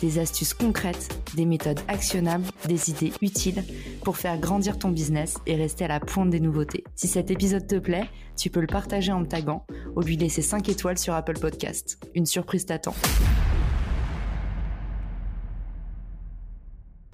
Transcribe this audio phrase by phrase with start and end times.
[0.00, 3.62] des astuces concrètes, des méthodes actionnables, des idées utiles
[4.04, 6.84] pour faire grandir ton business et rester à la pointe des nouveautés.
[6.96, 9.66] Si cet épisode te plaît, tu peux le partager en me taguant
[9.96, 11.98] ou lui laisser 5 étoiles sur Apple Podcast.
[12.14, 12.94] Une surprise t'attend.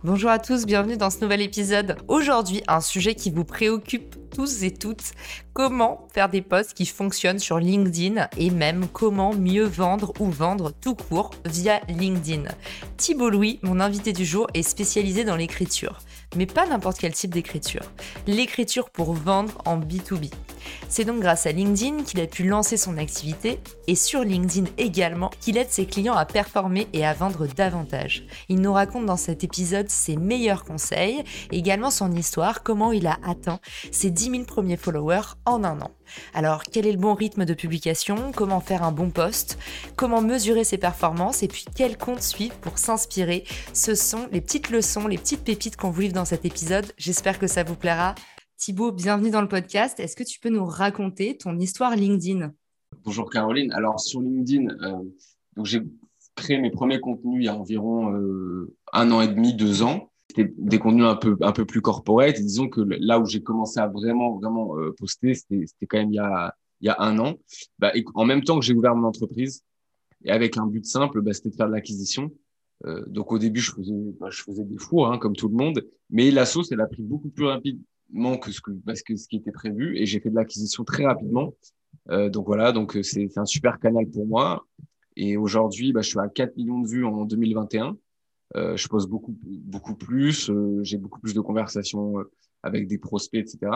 [0.07, 1.97] Bonjour à tous, bienvenue dans ce nouvel épisode.
[2.07, 5.11] Aujourd'hui, un sujet qui vous préoccupe tous et toutes,
[5.53, 10.71] comment faire des posts qui fonctionnent sur LinkedIn et même comment mieux vendre ou vendre
[10.81, 12.45] tout court via LinkedIn.
[12.97, 15.99] Thibault Louis, mon invité du jour, est spécialisé dans l'écriture,
[16.35, 17.83] mais pas n'importe quel type d'écriture.
[18.27, 20.31] L'écriture pour vendre en B2B.
[20.89, 25.31] C'est donc grâce à LinkedIn qu'il a pu lancer son activité et sur LinkedIn également
[25.41, 28.25] qu'il aide ses clients à performer et à vendre davantage.
[28.49, 33.19] Il nous raconte dans cet épisode ses meilleurs conseils, également son histoire, comment il a
[33.25, 35.91] atteint ses 10 000 premiers followers en un an.
[36.35, 38.33] Alors, quel est le bon rythme de publication?
[38.35, 39.59] Comment faire un bon post
[39.97, 41.43] Comment mesurer ses performances?
[41.43, 43.45] Et puis, quel compte suivre pour s'inspirer?
[43.73, 46.87] Ce sont les petites leçons, les petites pépites qu'on vous livre dans cet épisode.
[46.97, 48.15] J'espère que ça vous plaira.
[48.57, 50.01] Thibaut, bienvenue dans le podcast.
[50.01, 52.53] Est-ce que tu peux nous raconter ton histoire LinkedIn?
[53.05, 53.73] Bonjour Caroline.
[53.73, 55.03] Alors, sur LinkedIn, euh,
[55.65, 55.83] j'ai
[56.35, 60.11] créé mes premiers contenus il y a environ euh, un an et demi, deux ans
[60.37, 62.37] c'était des contenus un peu un peu plus corporate.
[62.41, 66.17] disons que là où j'ai commencé à vraiment vraiment euh, poster, c'était quand même il
[66.17, 67.37] y a il y a un an.
[67.79, 69.63] Bah, en même temps que j'ai ouvert mon entreprise
[70.25, 72.31] et avec un but simple, bah, c'était de faire de l'acquisition.
[72.85, 75.55] Euh, donc au début, je faisais bah, je faisais des fours hein, comme tout le
[75.55, 79.17] monde, mais la sauce elle a pris beaucoup plus rapidement que ce que parce que
[79.17, 81.55] ce qui était prévu et j'ai fait de l'acquisition très rapidement.
[82.11, 84.67] Euh, donc voilà, donc euh, c'est un super canal pour moi.
[85.17, 87.97] Et aujourd'hui, bah, je suis à 4 millions de vues en 2021.
[88.55, 92.31] Euh, je pose beaucoup, beaucoup plus, euh, j'ai beaucoup plus de conversations euh,
[92.63, 93.73] avec des prospects, etc.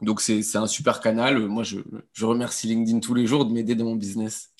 [0.00, 1.46] Donc, c'est un super canal.
[1.48, 1.78] Moi, je,
[2.12, 4.53] je remercie LinkedIn tous les jours de m'aider dans mon business.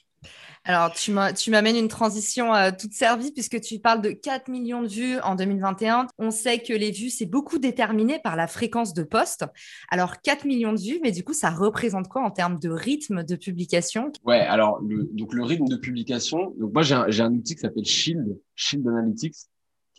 [0.66, 4.88] Alors, tu m'amènes une transition euh, toute servie puisque tu parles de 4 millions de
[4.88, 6.06] vues en 2021.
[6.18, 9.44] On sait que les vues, c'est beaucoup déterminé par la fréquence de poste.
[9.90, 13.24] Alors, 4 millions de vues, mais du coup, ça représente quoi en termes de rythme
[13.24, 14.10] de publication?
[14.24, 17.84] Ouais, alors, le, donc le rythme de publication, donc moi, j'ai un, outil qui s'appelle
[17.84, 19.36] Shield, Shield Analytics,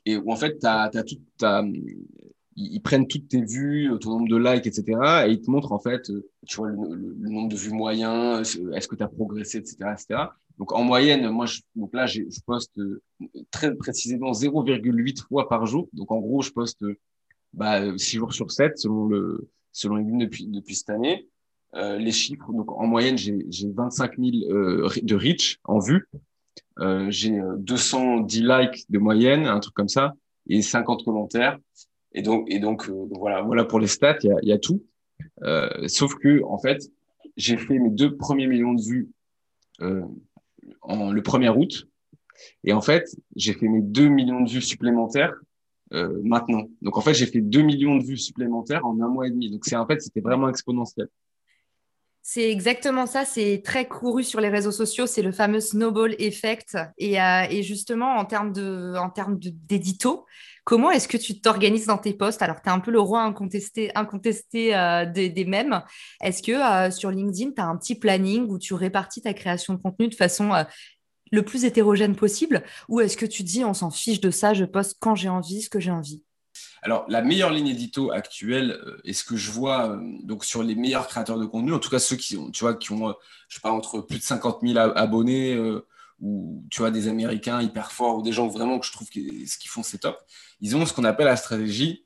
[0.07, 1.19] et où en fait, tu as, tout,
[2.55, 5.25] ils, prennent toutes tes vues, ton nombre de likes, etc.
[5.27, 6.11] Et ils te montrent en fait,
[6.47, 10.29] tu vois, le, nombre de vues moyens, est-ce que tu as progressé, etc., etc.
[10.57, 13.01] Donc en moyenne, moi, je, donc là, je poste euh,
[13.51, 15.89] très précisément 0,8 fois par jour.
[15.93, 16.83] Donc en gros, je poste
[17.53, 21.27] bah, 6 jours sur 7 selon le selon les depuis depuis cette année.
[21.75, 26.07] Euh, les chiffres, donc en moyenne, j'ai 25 000 euh, de reach en vue.
[26.79, 30.13] Euh, j'ai 210 likes de moyenne, un truc comme ça,
[30.47, 31.57] et 50 commentaires.
[32.13, 34.57] Et donc, et donc, euh, voilà, voilà pour les stats, il y a, y a,
[34.57, 34.85] tout.
[35.87, 36.81] sauf que en fait,
[37.35, 39.09] j'ai fait mes deux premiers millions de vues
[40.81, 41.87] en, le 1er août.
[42.63, 45.33] Et en fait, j'ai fait mes 2 millions de vues supplémentaires
[45.93, 46.67] euh, maintenant.
[46.81, 49.51] Donc en fait, j'ai fait 2 millions de vues supplémentaires en un mois et demi.
[49.51, 51.07] Donc c'est en fait, c'était vraiment exponentiel.
[52.27, 56.75] C'est exactement ça, c'est très couru sur les réseaux sociaux, c'est le fameux snowball effect.
[56.97, 58.51] Et, euh, justement, en termes
[59.39, 60.25] d'édito,
[60.63, 62.41] comment est-ce que tu t'organises dans tes posts?
[62.41, 63.91] Alors, tu es un peu le roi incontesté,
[64.75, 65.83] euh, des, des mêmes.
[66.19, 69.75] Est-ce que euh, sur LinkedIn, tu as un petit planning où tu répartis ta création
[69.75, 70.51] de contenu de façon
[71.31, 72.63] le plus hétérogène possible?
[72.89, 75.61] Ou est-ce que tu dis, on s'en fiche de ça, je poste quand j'ai envie,
[75.61, 76.24] ce que j'ai envie?
[76.85, 80.61] Alors, la meilleure ligne édito actuelle, euh, et ce que je vois euh, donc sur
[80.61, 83.09] les meilleurs créateurs de contenu, en tout cas ceux qui ont, tu vois, qui ont,
[83.09, 83.13] euh,
[83.47, 85.59] je sais pas, entre plus de 50 000 abonnés,
[86.21, 89.19] ou tu vois, des Américains hyper forts, ou des gens vraiment que je trouve que
[89.47, 90.21] ce qu'ils font, c'est top,
[90.61, 92.05] ils ont ce qu'on appelle la stratégie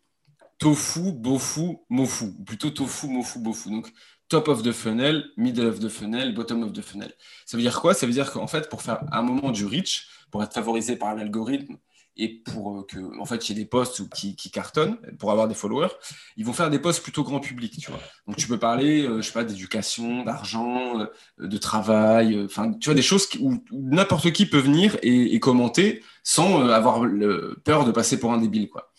[0.59, 3.69] tofu, bofu, mofu, plutôt tofu, mofu, bofu.
[3.69, 3.92] Donc,
[4.30, 7.13] top of the funnel, middle of the funnel, bottom of the funnel.
[7.45, 7.94] Ça veut dire quoi?
[7.94, 11.15] Ça veut dire qu'en fait, pour faire un moment du reach, pour être favorisé par
[11.15, 11.77] l'algorithme,
[12.19, 15.48] et pour euh, que en fait il y ait des posts qui, cartonnent pour avoir
[15.48, 15.89] des followers,
[16.38, 18.00] ils vont faire des posts plutôt grand public, tu vois.
[18.27, 21.07] Donc tu peux parler, euh, je sais pas, d'éducation, d'argent, euh,
[21.39, 26.68] de travail, enfin tu vois des choses où, n'importe qui peut venir et, commenter sans
[26.68, 27.01] avoir
[27.63, 28.92] peur de passer pour un débile, quoi.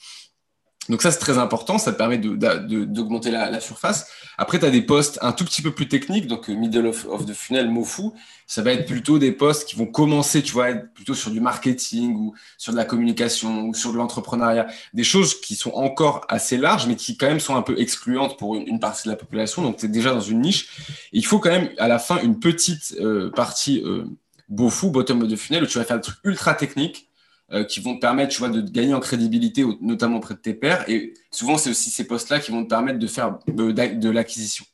[0.91, 4.09] Donc ça, c'est très important, ça te permet d'augmenter la, surface.
[4.39, 7.07] Après, tu as des postes un tout petit peu plus techniques, donc euh, middle of,
[7.27, 8.13] the funnel, mot fou,
[8.49, 11.41] ça va être plutôt des postes qui vont commencer, tu vois, être plutôt sur du
[11.41, 16.27] marketing ou sur de la communication ou sur de l'entrepreneuriat, des choses qui sont encore
[16.29, 19.17] assez larges, mais qui quand même sont un peu excluantes pour une, partie de la
[19.17, 20.71] population, donc tu es déjà dans une niche.
[21.13, 24.07] il faut quand même à la fin une petite euh, partie euh,
[24.49, 27.10] beau fou, bottom of the funnel, où tu vas faire des trucs ultra techniques,
[27.53, 30.55] euh, qui vont te permettre, tu vois, de gagner en crédibilité, notamment auprès de tes
[30.55, 30.89] pairs.
[30.89, 34.65] Et souvent, c'est aussi ces postes-là qui vont te permettre de faire de, l'acquisition.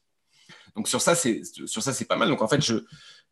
[0.75, 2.29] Donc sur ça, c'est sur ça, c'est pas mal.
[2.29, 2.85] Donc en fait, je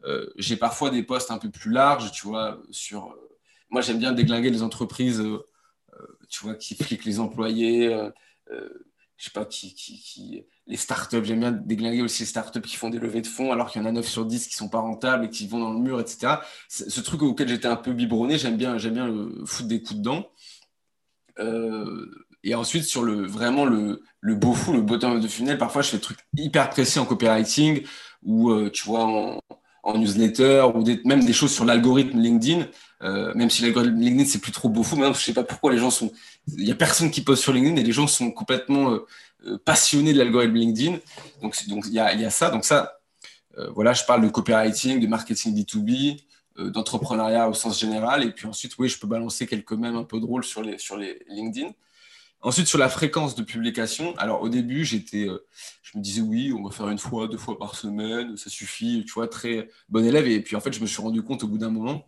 [0.04, 2.62] euh, j'ai parfois des postes un peu plus larges, tu vois.
[2.70, 3.38] Sur euh,
[3.68, 5.22] moi, j'aime bien déglinguer les entreprises,
[6.30, 7.94] tu vois, qui fliquent les employés.
[9.16, 12.90] Je sais pas qui, qui, les startups, j'aime bien déglinguer aussi les startups qui font
[12.90, 14.80] des levées de fonds alors qu'il y en a 9 sur 10 qui sont pas
[14.80, 16.34] rentables et qui vont dans le mur, etc.
[16.68, 20.26] Ce truc auquel j'étais un peu biberonné, j'aime bien, bien le foutre des coups dedans.
[21.38, 25.82] Euh, et ensuite, sur le, vraiment le, le beau fou, le bottom de funnel, parfois
[25.82, 27.84] je fais des trucs hyper précis en copywriting
[28.22, 29.40] ou, euh, tu vois, en,
[29.84, 32.66] en, newsletter ou même des choses sur l'algorithme LinkedIn.
[33.02, 34.96] Euh, même si l'algorithme LinkedIn, c'est plus trop beau fou.
[34.96, 36.10] Maintenant, je sais pas pourquoi les gens sont.
[36.56, 38.90] Il y a personne qui poste sur LinkedIn et les gens sont complètement
[39.46, 40.98] euh, passionné de l'algorithme LinkedIn.
[41.42, 42.50] Donc, donc il y a, y a, ça.
[42.50, 42.98] Donc ça,
[43.58, 46.20] euh, voilà, je parle de copywriting, de marketing B2B,
[46.58, 48.24] euh, d'entrepreneuriat au sens général.
[48.24, 50.96] Et puis ensuite, oui, je peux balancer quelques mèmes un peu drôles sur les, sur
[50.96, 51.70] les LinkedIn.
[52.44, 55.28] Ensuite, sur la fréquence de publication, alors au début, j'étais,
[55.82, 59.02] je me disais oui, on va faire une fois, deux fois par semaine, ça suffit,
[59.06, 60.28] tu vois, très bon élève.
[60.28, 62.04] Et puis en fait, je me suis rendu compte au bout d'un moment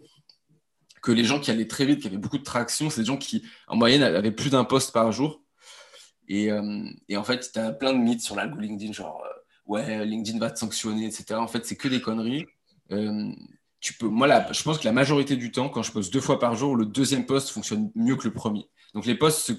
[1.01, 3.17] que les gens qui allaient très vite, qui avaient beaucoup de traction, c'est des gens
[3.17, 5.41] qui, en moyenne, avaient plus d'un poste par jour.
[6.29, 9.33] Et, euh, et en fait, tu as plein de mythes sur l'algo LinkedIn, genre euh,
[9.65, 11.35] ouais, LinkedIn va te sanctionner, etc.
[11.37, 12.45] En fait, c'est que des conneries.
[14.03, 16.77] Moi, je pense que la majorité du temps, quand je poste deux fois par jour,
[16.77, 18.69] le deuxième post fonctionne mieux que le premier.
[18.95, 19.53] Donc les posts se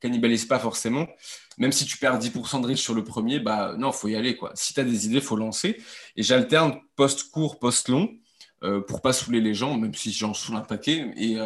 [0.00, 1.06] cannibalisent pas forcément.
[1.58, 4.38] Même si tu perds 10% de reach sur le premier, bah non, faut y aller.
[4.54, 5.80] Si tu as des idées, faut lancer.
[6.16, 8.10] Et j'alterne post court, post long
[8.64, 11.12] euh, pour pas saouler les gens, même si j'en saoule un paquet.
[11.16, 11.36] Et,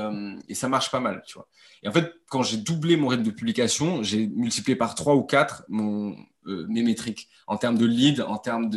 [0.49, 1.49] et, ça marche pas mal, tu vois.
[1.83, 5.23] Et en fait, quand j'ai doublé mon rythme de publication, j'ai multiplié par 3 ou
[5.23, 6.17] 4 mon,
[6.49, 8.71] euh, mes métriques en termes de lead, en termes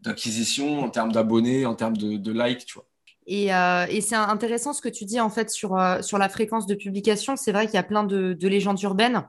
[0.00, 2.86] d'acquisition, en termes d'abonnés, en termes de, likes, tu vois.
[3.26, 6.74] Et, euh, c'est intéressant ce que tu dis en fait sur, euh, la fréquence de
[6.74, 7.36] publication.
[7.36, 9.26] C'est vrai qu'il y a plein de, légendes urbaines.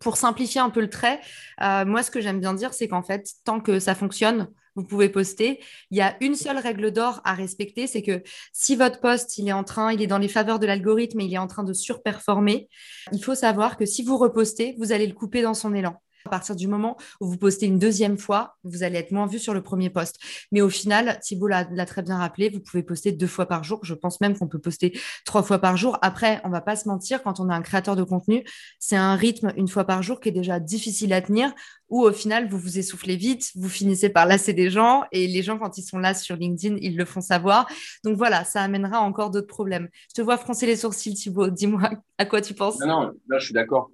[0.00, 1.20] Pour simplifier un peu le trait,
[1.60, 4.48] moi ce que j'aime bien dire, c'est qu'en fait, tant que ça fonctionne,
[4.78, 5.60] vous pouvez poster.
[5.90, 8.22] Il y a une seule règle d'or à respecter, c'est que
[8.52, 11.24] si votre poste, il est en train, il est dans les faveurs de l'algorithme et
[11.24, 12.68] il est en train de surperformer,
[13.12, 16.00] il faut savoir que si vous repostez, vous allez le couper dans son élan.
[16.26, 19.38] À partir du moment où vous postez une deuxième fois, vous allez être moins vu
[19.38, 20.16] sur le premier poste.
[20.52, 23.80] Mais au final, Thibault l'a très bien rappelé, vous pouvez poster deux fois par jour.
[23.82, 25.98] Je pense même qu'on peut poster trois fois par jour.
[26.02, 28.44] Après, on va pas se mentir, quand on est un créateur de contenu,
[28.78, 31.52] c'est un rythme une fois par jour qui est déjà difficile à tenir,
[31.88, 35.42] où au final, vous vous essoufflez vite, vous finissez par lasser des gens, et les
[35.42, 37.66] gens, quand ils sont là sur LinkedIn, ils le font savoir.
[38.04, 39.88] Donc voilà, ça amènera encore d'autres problèmes.
[40.10, 41.48] Je te vois froncer les sourcils, Thibault.
[41.48, 42.78] Dis-moi à quoi tu penses?
[42.80, 43.90] Non, non, là, je suis d'accord.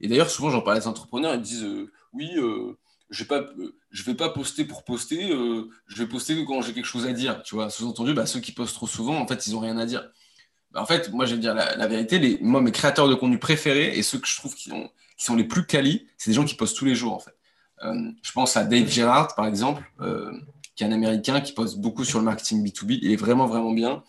[0.00, 2.76] Et d'ailleurs, souvent, j'en parle à des entrepreneurs, ils disent euh, Oui, euh,
[3.10, 7.06] je ne vais, euh, pas poster pour poster, je vais poster quand j'ai quelque chose
[7.06, 7.42] à dire.
[7.42, 9.86] Tu vois, sous-entendu, bah, ceux qui postent trop souvent, en fait, ils n'ont rien à
[9.86, 10.08] dire.
[10.70, 13.96] Bah, en fait, moi, je vais dire la, vérité moi, mes créateurs de contenu préférés
[13.98, 14.70] et ceux que je trouve qui
[15.16, 17.34] sont les plus qualis, c'est des gens qui postent tous les jours, en fait.
[17.82, 19.82] je pense à Dave Gerhardt, par exemple,
[20.76, 23.00] qui est un Américain qui poste beaucoup sur le marketing B2B.
[23.02, 24.04] Il est vraiment, vraiment bien.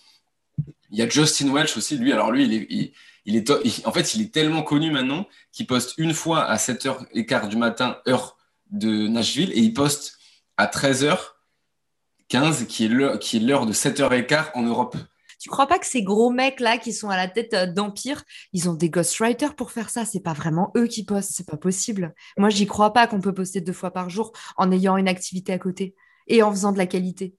[0.92, 2.12] Il y a Justin Welch aussi, lui.
[2.12, 2.94] Alors, lui, il est, il
[3.26, 3.52] est,
[3.86, 7.98] en fait, il est tellement connu maintenant qu'il poste une fois à 7h15 du matin,
[8.08, 8.38] heure
[8.72, 10.18] de Nashville, et il poste
[10.58, 14.96] à 13h15, qui est l'heure de 7h15 en Europe.
[15.40, 18.24] Tu crois pas que ces gros mecs là qui sont à la tête euh, d'Empire,
[18.52, 20.04] ils ont des ghostwriters pour faire ça?
[20.04, 22.14] C'est pas vraiment eux qui postent, c'est pas possible.
[22.38, 25.54] Moi, j'y crois pas qu'on peut poster deux fois par jour en ayant une activité
[25.54, 25.96] à côté
[26.28, 27.36] et en faisant de la qualité.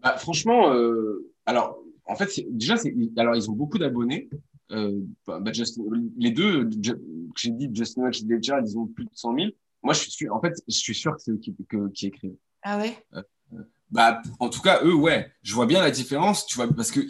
[0.00, 2.74] Bah, franchement, euh, alors en fait, déjà,
[3.16, 4.28] alors ils ont beaucoup d'abonnés,
[4.72, 5.52] euh, bah, bah
[6.16, 6.98] les deux que
[7.36, 9.50] j'ai dit, Justin Welch et Dave ils ont plus de 100 000.
[9.82, 11.54] Moi, je suis, en fait, je suis sûr que c'est eux qui,
[11.94, 12.36] qui écrivent.
[12.62, 12.96] Ah ouais?
[13.14, 13.22] Euh,
[13.90, 15.30] bah, En tout cas, eux, ouais.
[15.42, 17.00] Je vois bien la différence, tu vois, parce que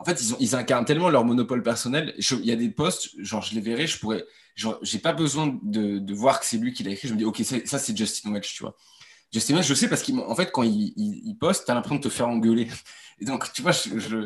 [0.00, 2.14] en fait, ils, ont, ils incarnent tellement leur monopole personnel.
[2.16, 4.24] il y a des postes, genre, je les verrai, je pourrais,
[4.54, 7.08] genre, j'ai pas besoin de, de voir que c'est lui qui l'a écrit.
[7.08, 8.76] Je me dis, ok, ça, c'est Justin Welch, tu vois.
[9.32, 11.96] Justin Welch, je sais parce qu'en fait, quand il, il, il poste, tu as l'impression
[11.96, 12.68] de te faire engueuler.
[13.20, 14.16] Et donc, tu vois, je, je,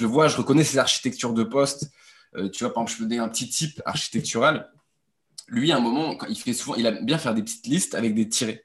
[0.00, 1.90] le vois, je reconnais ses architectures de poste.
[2.36, 4.70] Euh, tu vois, par exemple, je peux donner un petit type architectural.
[5.48, 7.94] Lui, à un moment, quand il fait souvent, il aime bien faire des petites listes
[7.94, 8.64] avec des tirés.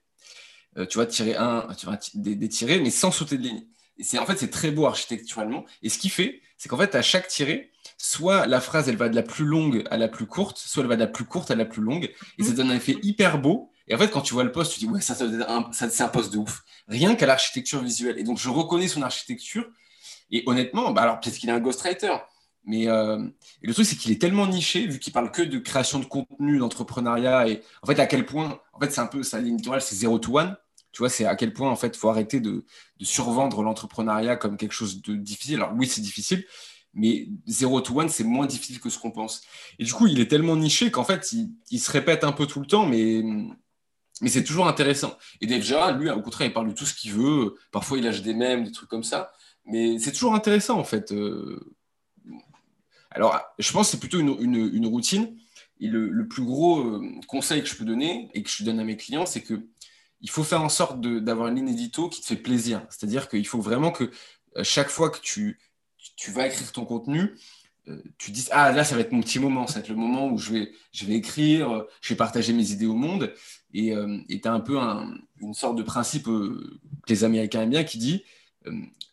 [0.78, 3.66] Euh, tu vois, tirer un, tu vois, des, des, tirés, mais sans sauter de ligne.
[4.00, 5.66] c'est en fait c'est très beau architecturalement.
[5.82, 9.10] Et ce qu'il fait, c'est qu'en fait à chaque tiré, soit la phrase elle va
[9.10, 11.50] de la plus longue à la plus courte, soit elle va de la plus courte
[11.50, 13.72] à la plus longue, et ça donne un effet hyper beau.
[13.88, 16.34] Et en fait, quand tu vois le poste, tu dis ouais ça, c'est un poste
[16.34, 16.64] de ouf.
[16.88, 18.18] Rien qu'à l'architecture visuelle.
[18.18, 19.66] Et donc je reconnais son architecture.
[20.32, 22.18] Et honnêtement, bah alors peut-être qu'il est un ghostwriter.
[22.68, 23.26] Mais euh,
[23.62, 26.60] le truc, c'est qu'il est tellement niché, vu qu'il parle que de création de contenu,
[26.60, 29.82] d'entrepreneuriat, et en fait, à quel point, en fait, c'est un peu sa ligne éditoriale,
[29.82, 30.56] c'est zero to one.
[30.92, 32.66] Tu vois, c'est à quel point, en fait, il faut arrêter de,
[33.02, 35.56] survendre l'entrepreneuriat comme quelque chose de difficile.
[35.56, 36.46] Alors, oui, c'est difficile,
[36.94, 39.44] mais zero to one, c'est moins difficile que ce qu'on pense.
[39.80, 41.34] Et du coup, il est tellement niché qu'en fait,
[41.72, 43.24] il, se répète un peu tout le temps, mais,
[44.22, 45.18] mais c'est toujours intéressant.
[45.42, 47.56] Et Dave Gerard, lui, au contraire, il parle de tout ce qu'il veut.
[47.72, 49.32] Parfois, il lâche des mèmes, des trucs comme ça.
[49.66, 51.12] Mais c'est toujours intéressant, en fait.
[51.12, 51.76] Euh,
[53.12, 55.38] alors, je pense que c'est plutôt une, routine.
[55.80, 58.84] Et le, plus gros euh, conseil que je peux donner et que je donne à
[58.84, 59.68] mes clients, c'est que
[60.22, 62.84] il faut faire en sorte d'avoir une ligne édito qui te fait plaisir.
[62.90, 64.06] C'est-à-dire qu'il faut vraiment que
[64.56, 65.60] euh, chaque fois que tu,
[66.30, 67.36] vas écrire ton contenu,
[68.18, 70.28] tu dis ah là ça va être mon petit moment, ça va être le moment
[70.28, 73.34] où je vais écrire, je vais partager mes idées au monde.
[73.74, 73.94] Et
[74.30, 78.24] tu as un peu une sorte de principe que les Américains aiment bien qui dit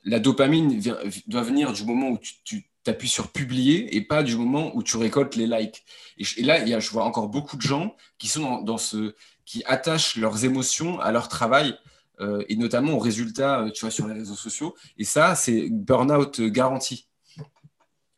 [0.04, 0.80] la dopamine
[1.26, 4.82] doit venir du moment où tu tu appuies sur publier et pas du moment où
[4.82, 5.84] tu récoltes les likes.
[6.18, 9.62] Et, là, y a, je vois encore beaucoup de gens qui sont dans, ce, qui
[9.66, 11.76] attachent leurs émotions à leur travail
[12.20, 14.75] euh, et notamment aux résultats, euh, tu vois, sur les réseaux sociaux.
[14.99, 17.08] Et ça, c'est burn-out garanti.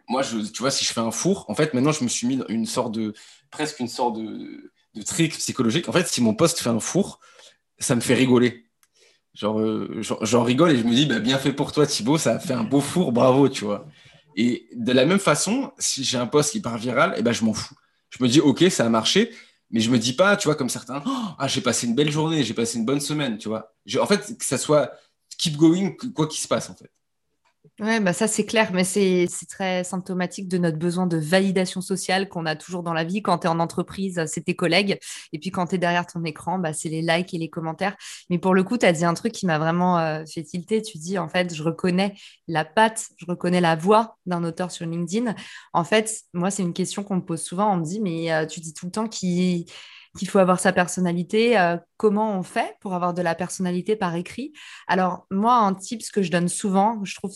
[0.09, 2.41] Moi, tu vois, si je fais un four, en fait, maintenant, je me suis mis
[2.49, 3.15] une sorte de,
[3.51, 5.89] presque une sorte de, de trick psychologique.
[5.89, 7.21] En fait, si mon poste fait un four,
[7.79, 8.67] ça me fait rigoler.
[9.35, 12.37] Genre, euh, j'en rigole et je me dis, bah, bien fait pour toi, Thibaut, ça
[12.37, 13.87] a fait un beau four, bravo, tu vois.
[14.35, 17.45] Et de la même façon, si j'ai un poste qui part viral, eh ben, je
[17.45, 17.75] m'en fous.
[18.11, 19.31] Je me dis, OK, ça a marché,
[19.71, 22.11] mais je me dis pas, tu vois, comme certains, oh, ah, j'ai passé une belle
[22.11, 23.75] journée, j'ai passé une bonne semaine, tu vois.
[24.01, 24.93] en fait, que ça soit
[25.37, 26.91] keep going, quoi qu'il se passe, en fait.
[27.79, 32.27] Ouais, bah ça c'est clair, mais c'est très symptomatique de notre besoin de validation sociale
[32.31, 33.21] qu'on a toujours dans la vie.
[33.21, 34.99] Quand tu es en entreprise, c'est tes collègues.
[35.35, 37.95] Et puis quand tu es derrière ton écran, bah, c'est les likes et les commentaires.
[38.31, 40.81] Mais pour le coup, tu as dit un truc qui m'a vraiment euh, fait tilter.
[40.81, 42.15] Tu dis, en fait, je reconnais
[42.49, 45.35] la patte, je reconnais la voix d'un auteur sur LinkedIn.
[45.75, 47.75] En fait, moi, c'est une question qu'on me pose souvent.
[47.75, 49.67] On me dit, mais euh, tu dis tout le temps qu'il
[50.27, 51.59] faut avoir sa personnalité.
[51.59, 54.55] Euh, comment on fait pour avoir de la personnalité par écrit?
[54.89, 57.33] Alors, moi, un tip, que je donne souvent, je trouve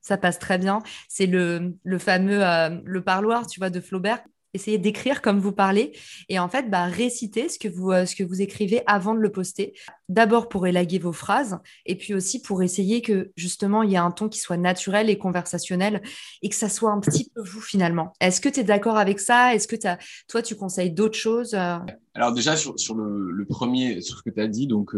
[0.00, 0.80] ça passe très bien.
[1.08, 4.20] C'est le, fameux euh, le parloir, tu vois, de Flaubert.
[4.54, 5.92] Essayez d'écrire comme vous parlez
[6.30, 9.20] et en fait, bah, réciter ce que, vous, euh, ce que vous écrivez avant de
[9.20, 9.74] le poster.
[10.08, 13.98] D'abord pour élaguer vos phrases et puis aussi pour essayer que justement il y ait
[13.98, 16.00] un ton qui soit naturel et conversationnel
[16.40, 18.14] et que ça soit un petit peu vous finalement.
[18.22, 19.54] Est-ce que tu es d'accord avec ça?
[19.54, 21.76] Est-ce que as, toi tu conseilles d'autres choses euh?
[22.14, 24.94] Alors déjà sur, le, premier, sur ce que tu as dit, donc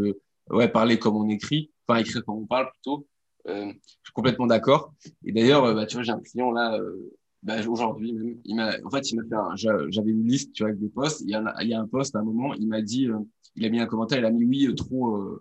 [0.51, 3.09] ouais, parler comme on écrit, enfin écrire comme on parle plutôt.
[3.47, 4.93] Euh, je suis complètement d'accord.
[5.25, 8.37] Et d'ailleurs, euh, bah, tu vois, j'ai un client là, euh, bah, aujourd'hui même.
[8.85, 11.23] En fait, il m'a fait, j'avais une liste, tu vois, avec des posts.
[11.23, 13.09] Il y, a, un post à un moment, il m'a dit,
[13.57, 15.41] il a mis un commentaire, il a mis oui, trop,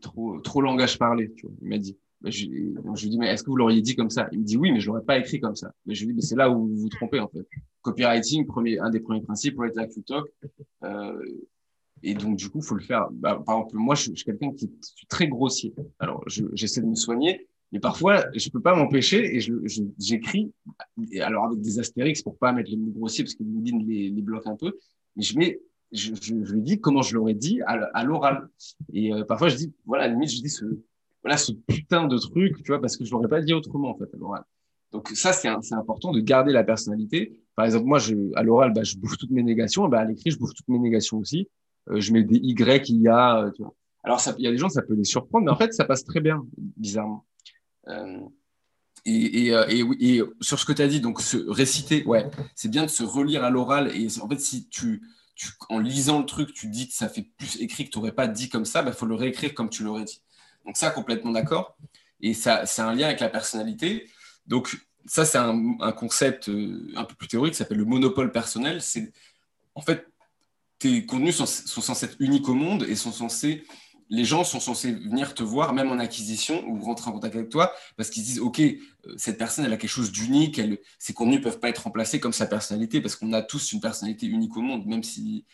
[0.00, 1.32] trop, trop langage parlé.
[1.34, 1.96] Tu vois, il m'a dit.
[2.22, 4.26] Bah, je, lui dis, mais est-ce que vous l'auriez dit comme ça?
[4.32, 5.72] Il me dit oui, mais je l'aurais pas écrit comme ça.
[5.84, 7.46] Mais je lui dis, mais c'est là où vous vous trompez en fait.
[7.82, 10.26] Copywriting, premier, un des premiers principes, write like you talk.
[12.02, 13.08] Et donc, du coup, faut le faire.
[13.10, 15.74] Bah, par exemple, moi, je, suis quelqu'un qui est très grossier.
[15.98, 19.40] Alors, j'essaie de me soigner, mais parfois, je peux pas m'empêcher et
[19.98, 20.52] j'écris,
[20.98, 24.10] je, alors avec des astérix pour pas mettre les mots grossiers parce que LinkedIn les,
[24.10, 24.78] les bloque un peu,
[25.16, 25.60] mais je mets,
[25.92, 28.48] je, je, lui dis comment je l'aurais dit à, l'oral.
[28.92, 30.64] Et euh, parfois, je dis, voilà, à limite, je dis ce,
[31.22, 33.96] voilà, ce putain de truc, tu vois, parce que je l'aurais pas dit autrement, en
[33.96, 34.44] fait, à l'oral.
[34.92, 37.40] Donc, ça, c'est important de garder la personnalité.
[37.56, 40.30] Par exemple, moi, je, à l'oral, bah, je bouffe toutes mes négations, bah, à l'écrit,
[40.30, 41.48] je bouffe toutes mes négations aussi.
[41.90, 43.44] Euh, je mets des Y, il y a.
[43.44, 43.50] Euh.
[44.02, 46.04] Alors, il y a des gens, ça peut les surprendre, mais en fait, ça passe
[46.04, 47.24] très bien, bizarrement.
[47.88, 48.20] Euh,
[49.04, 52.04] et, et, sur ce que tu as dit, donc se réciter,
[52.54, 53.90] c'est bien de se relire à l'oral.
[53.94, 55.02] Et en fait, si tu,
[55.68, 58.26] en lisant le truc, tu dis que ça fait plus écrit que tu n'aurais pas
[58.26, 60.22] dit comme ça, il bah, faut le réécrire comme tu l'aurais dit.
[60.64, 61.76] Donc ça, complètement d'accord.
[62.20, 64.08] Et ça, c'est un lien avec la personnalité.
[64.46, 66.48] Donc ça, c'est un, un, concept
[66.96, 68.82] un peu plus théorique qui s'appelle le monopole personnel.
[68.82, 69.12] C'est
[69.76, 70.06] en fait
[70.86, 73.64] tes contenus sont, censés être uniques au monde et sont censés
[74.08, 77.48] les gens sont censés venir te voir, même en acquisition, ou rentrer en contact avec
[77.48, 78.76] toi, parce qu'ils disent, OK, euh,
[79.16, 80.60] cette personne, elle a quelque chose d'unique,
[80.98, 83.80] ses contenus ne peuvent pas être remplacés comme sa personnalité, parce qu'on a tous une
[83.80, 85.44] personnalité unique au monde, même si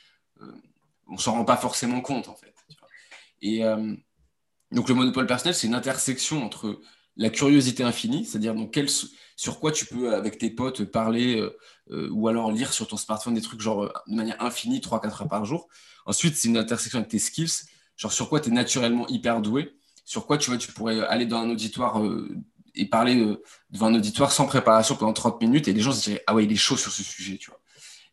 [0.43, 0.53] euh,
[1.09, 2.55] on s'en rend pas forcément compte, en fait.
[3.41, 3.95] Et euh,
[4.71, 6.79] donc, le monopole personnel, c'est une intersection entre
[7.17, 8.79] la curiosité infinie, c'est-à-dire donc
[9.37, 11.57] sur quoi tu peux, avec tes potes, parler euh,
[11.91, 15.23] euh, ou alors lire sur ton smartphone des trucs genre euh, de manière infinie, 3-4
[15.23, 15.69] heures par jour.
[16.07, 17.67] Ensuite, c'est une intersection avec tes skills,
[17.97, 19.75] genre sur quoi tu es naturellement hyper doué.
[20.05, 22.03] sur quoi tu vois, tu pourrais aller dans un auditoire
[22.75, 23.37] et parler
[23.71, 26.45] devant un auditoire sans préparation pendant 30 minutes et les gens se diraient ah ouais
[26.45, 27.61] il est chaud sur ce sujet tu vois.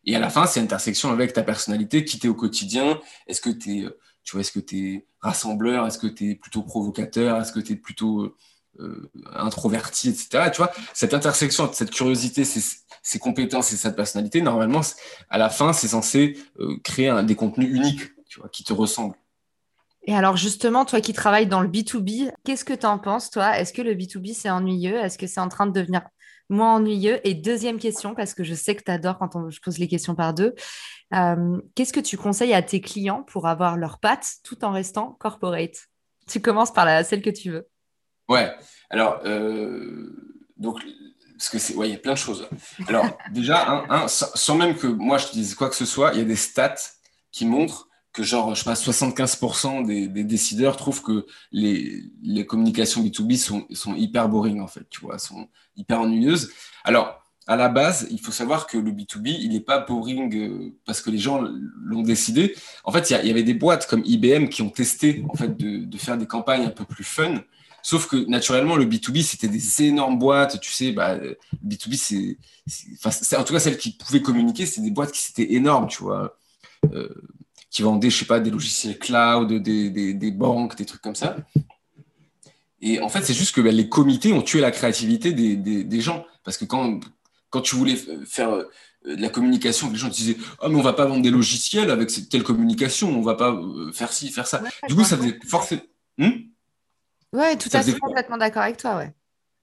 [0.04, 3.00] Et à la fin c'est intersection avec ta personnalité qui t'es au quotidien.
[3.26, 3.88] Est-ce que tu es
[4.22, 5.86] tu vois est-ce que tu es rassembleur?
[5.86, 7.40] Est-ce que tu es plutôt provocateur?
[7.40, 8.36] Est-ce que tu es plutôt
[8.78, 14.82] euh, introverti etc tu vois cette intersection cette curiosité ces, compétences et cette personnalité normalement
[15.28, 18.72] à la fin c'est censé euh, créer un, des contenus uniques tu vois qui te
[18.72, 19.16] ressemblent.
[20.04, 23.58] Et alors justement, toi qui travailles dans le B2B, qu'est-ce que tu en penses, toi?
[23.58, 24.96] Est-ce que le B2B, c'est ennuyeux?
[24.96, 26.02] Est-ce que c'est en train de devenir
[26.48, 27.20] moins ennuyeux?
[27.24, 29.88] Et deuxième question, parce que je sais que tu adores quand on, je pose les
[29.88, 30.54] questions par deux,
[31.14, 35.16] euh, qu'est-ce que tu conseilles à tes clients pour avoir leurs pattes tout en restant
[35.20, 35.88] corporate?
[36.26, 37.68] Tu commences par la, celle que tu veux.
[38.30, 38.54] Ouais,
[38.90, 40.08] alors, euh,
[40.56, 40.80] donc,
[41.36, 42.46] parce que c'est, ouais, il y a plein de choses.
[42.86, 46.22] Alors, déjà, sans même que moi je te dise quoi que ce soit, il y
[46.22, 46.76] a des stats
[47.32, 53.02] qui montrent que genre, je sais pas, 75% des, décideurs trouvent que les, les communications
[53.02, 56.52] B2B sont, sont, hyper boring, en fait, tu vois, sont hyper ennuyeuses.
[56.84, 60.76] Alors, à la base, il faut savoir que le B2B, il n'est pas boring euh,
[60.84, 61.42] parce que les gens
[61.82, 62.54] l'ont décidé.
[62.84, 65.84] En fait, il y, avait des boîtes comme IBM qui ont testé, en fait, de,
[65.84, 67.42] de, faire des campagnes un peu plus fun.
[67.82, 70.60] Sauf que, naturellement, le B2B, c'était des énormes boîtes.
[70.60, 74.90] Tu sais, bah, le B2B, c'est, en tout cas, celles qui pouvaient communiquer, c'était des
[74.90, 76.36] boîtes qui étaient énormes, tu vois.
[76.92, 77.08] Euh,
[77.70, 81.14] qui vendaient, je sais pas, des logiciels cloud, des, des, des banques, des trucs comme
[81.14, 81.36] ça.
[82.82, 86.00] Et en fait, c'est juste que ben, les comités ont tué la créativité des, des,
[86.00, 86.26] gens.
[86.44, 87.00] Parce que quand,
[87.50, 87.96] quand tu voulais
[88.26, 88.64] faire euh,
[89.04, 92.10] de la communication, les gens disaient Ah, mais on va pas vendre des logiciels avec
[92.10, 94.62] cette telle communication, on va pas euh, faire ci, faire ça.
[94.88, 95.82] du coup, ça faisait forcément.
[96.18, 96.30] Hmm?
[97.32, 99.12] Ouais, tout à fait complètement d'accord avec toi, ouais.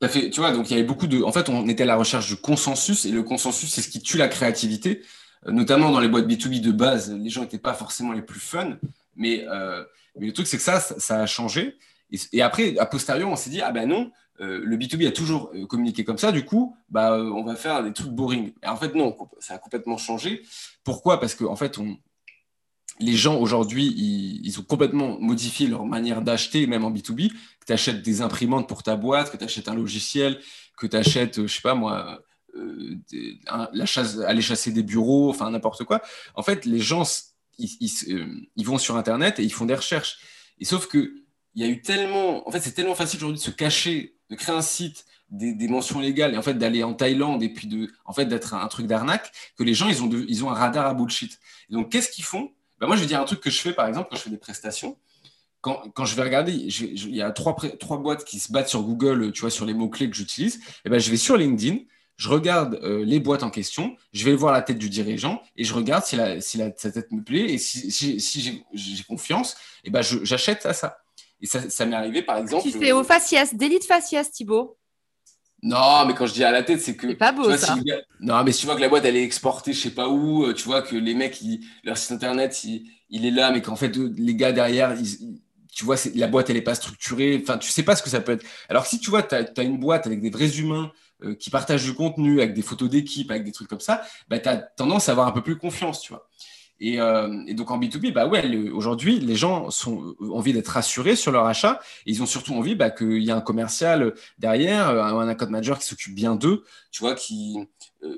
[0.02, 1.24] Ça fait, tu vois, donc il y avait beaucoup de.
[1.24, 4.02] En fait, on était à la recherche du consensus, et le consensus, c'est ce qui
[4.02, 5.02] tue la créativité
[5.46, 8.78] notamment dans les boîtes B2B de base, les gens n'étaient pas forcément les plus fun.
[9.16, 9.84] Mais, euh,
[10.18, 11.78] mais le truc, c'est que ça, ça, a changé.
[12.32, 15.52] Et, après, a posteriori, on s'est dit, ah ben non, euh, le B2B a toujours
[15.54, 18.54] euh, communiqué comme ça, du coup, bah, on va faire des trucs boring.
[18.64, 20.44] Et en fait, non, ça a complètement changé.
[20.84, 21.20] Pourquoi?
[21.20, 21.98] Parce qu'en en fait, on,
[23.00, 23.86] les gens aujourd'hui,
[24.44, 27.30] ils, ont complètement modifié leur manière d'acheter, même en B2B.
[27.30, 30.40] Que tu achètes des imprimantes pour ta boîte, que tu achètes un logiciel,
[30.78, 32.20] que tu achètes, je sais pas moi,
[32.56, 32.96] euh,
[33.74, 36.02] la chasse, aller chasser des bureaux, enfin n'importe quoi.
[36.36, 37.04] En fait, les gens,
[37.60, 38.26] euh,
[38.56, 40.18] ils, vont sur Internet et ils font des recherches.
[40.60, 41.14] Et sauf que
[41.54, 44.36] il y a eu tellement, en fait, c'est tellement facile aujourd'hui de se cacher, de
[44.36, 47.92] créer un site, des, mentions légales et en fait d'aller en Thaïlande et puis de,
[48.06, 50.86] en fait d'être un, truc d'arnaque que les gens ils ont, ils ont un radar
[50.86, 51.38] à bullshit.
[51.70, 52.52] donc qu'est-ce qu'ils font?
[52.80, 54.30] Ben, moi je vais dire un truc que je fais par exemple quand je fais
[54.30, 54.98] des prestations.
[55.62, 58.84] Quand, quand, je vais regarder, il y a trois, trois boîtes qui se battent sur
[58.84, 60.60] Google, tu vois, sur les mots-clés que j'utilise.
[60.86, 61.80] Et ben, je vais sur LinkedIn,
[62.18, 65.64] je regarde euh, les boîtes en question, je vais voir la tête du dirigeant et
[65.64, 69.56] je regarde si, la, si la, sa tête me plaît et si, si, j'ai confiance,
[69.84, 70.98] et ben j'achète à ça.
[71.42, 72.64] Et ça, ça m'est arrivé par exemple.
[72.64, 74.78] Tu fais au faciès, d'élite faciès, Thibaut.
[75.64, 77.08] Non, mais quand je dis à la tête, c'est que.
[77.08, 77.76] C'est pas beau ça.
[78.20, 80.46] non, mais si tu vois que la boîte elle est exportée, je sais pas où,
[80.46, 81.42] euh, tu vois que les mecs,
[81.84, 84.96] leur site internet, il, est là, mais qu'en fait les gars derrière,
[85.74, 87.40] tu vois, la boîte elle est pas structurée.
[87.42, 88.46] Enfin, tu sais pas ce que ça peut être.
[88.70, 90.92] Alors si tu vois, tu as, as, une boîte avec des vrais humains
[91.24, 94.38] euh, qui partagent du contenu avec des photos d'équipe, avec des trucs comme ça, bah,
[94.38, 96.27] tu as tendance à avoir un peu plus confiance, tu vois.
[96.80, 100.68] Et, euh, et, donc en B2B, bah ouais, aujourd'hui, les gens sont, ont envie d'être
[100.68, 101.80] rassurés sur leur achat.
[102.06, 105.50] Et ils ont surtout envie bah, qu'il y ait un commercial derrière, un, un account
[105.50, 107.58] manager qui s'occupe bien d'eux, tu vois, qui.
[108.04, 108.16] Euh,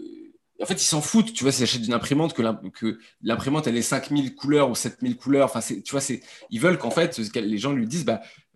[0.61, 3.81] en fait, ils s'en foutent, tu vois, s'ils achètent une imprimante, que l'imprimante, elle est
[3.81, 5.45] 5000 couleurs ou 7000 couleurs.
[5.45, 6.01] Enfin, tu vois,
[6.49, 8.48] ils veulent qu'en fait, les gens lui disent, bah, euh, euh,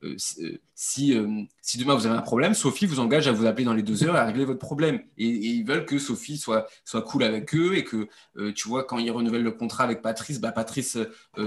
[0.75, 3.73] si, euh, si, demain vous avez un problème, Sophie vous engage à vous appeler dans
[3.73, 5.01] les deux heures et à régler votre problème.
[5.17, 8.07] Et, ils veulent que Sophie soit, soit cool avec eux et que,
[8.51, 10.97] tu vois, quand ils renouvellent le contrat avec Patrice, bah, Patrice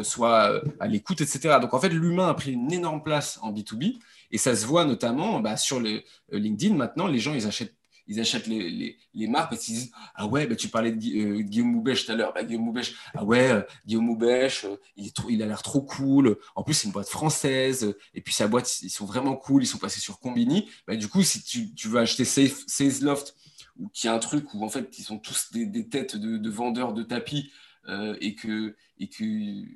[0.03, 1.59] soit à l'écoute, etc.
[1.61, 3.99] Donc en fait, l'humain a pris une énorme place en B2B
[4.31, 6.75] et ça se voit notamment bah, sur le, LinkedIn.
[6.75, 7.76] Maintenant, les gens, ils achètent
[8.09, 10.97] ils achètent les, les, les marques parce qu'ils disent Ah ouais, bah, tu parlais de
[10.97, 12.33] euh, Guillaume Moubèche tout à l'heure.
[12.33, 16.37] Bah, Guillaume Moubèche, ah ouais, euh, Guillaume Moubèche, euh, il, il, a l'air trop cool.
[16.55, 17.95] En plus, c'est une boîte française.
[18.15, 19.63] Et puis, sa boîte, ils sont vraiment cool.
[19.63, 20.69] Ils sont passés sur Combini.
[20.87, 23.35] Bah, du coup, si tu, tu veux acheter Safe, Loft,
[23.79, 26.39] ou qui a un truc où en fait, ils sont tous des, des têtes de,
[26.39, 27.53] de, vendeurs de tapis
[28.21, 29.25] et que et que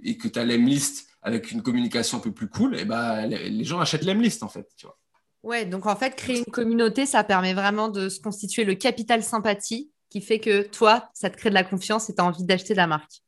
[0.02, 3.62] et que tu as l'Emlist avec une communication un peu plus cool, et bah, les
[3.62, 4.68] gens achètent l'Emlist en fait.
[4.76, 4.98] Tu vois.
[5.42, 9.22] Ouais, donc en fait, créer une communauté, ça permet vraiment de se constituer le capital
[9.22, 12.44] sympathie qui fait que toi, ça te crée de la confiance et tu as envie
[12.44, 13.22] d'acheter la marque.